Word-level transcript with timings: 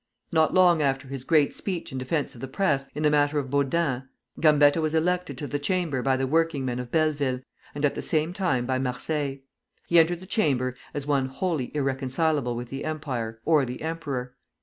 Not 0.31 0.51
long 0.51 0.81
after 0.81 1.07
his 1.07 1.23
great 1.23 1.53
speech 1.53 1.91
in 1.91 1.99
defence 1.99 2.33
of 2.33 2.41
the 2.41 2.47
Press, 2.47 2.87
in 2.95 3.03
the 3.03 3.11
matter 3.11 3.37
of 3.37 3.51
Baudin, 3.51 4.09
Gambetta 4.39 4.81
was 4.81 4.95
elected 4.95 5.37
to 5.37 5.45
the 5.45 5.59
Chamber 5.59 6.01
by 6.01 6.17
the 6.17 6.25
working 6.25 6.65
men 6.65 6.79
of 6.79 6.89
Belleville, 6.89 7.41
and 7.75 7.85
at 7.85 7.93
the 7.93 8.01
same 8.01 8.33
time 8.33 8.65
by 8.65 8.79
Marseilles. 8.79 9.41
He 9.85 9.99
entered 9.99 10.19
the 10.19 10.25
Chamber 10.25 10.75
as 10.95 11.05
one 11.05 11.27
wholly 11.27 11.69
irreconcilable 11.75 12.55
with 12.55 12.69
the 12.69 12.83
Empire 12.83 13.41
or 13.45 13.63
the 13.63 13.83
emperor. 13.83 14.33